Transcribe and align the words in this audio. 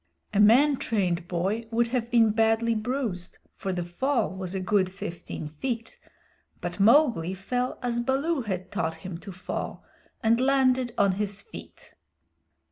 A 0.33 0.39
man 0.39 0.77
trained 0.77 1.27
boy 1.27 1.65
would 1.69 1.89
have 1.89 2.09
been 2.09 2.31
badly 2.31 2.73
bruised, 2.73 3.37
for 3.53 3.71
the 3.71 3.83
fall 3.83 4.35
was 4.35 4.55
a 4.55 4.59
good 4.59 4.91
fifteen 4.91 5.47
feet, 5.47 5.99
but 6.59 6.79
Mowgli 6.79 7.35
fell 7.35 7.77
as 7.83 7.99
Baloo 7.99 8.41
had 8.41 8.71
taught 8.71 8.95
him 8.95 9.19
to 9.19 9.31
fall, 9.31 9.83
and 10.23 10.41
landed 10.41 10.91
on 10.97 11.11
his 11.11 11.43
feet. 11.43 11.93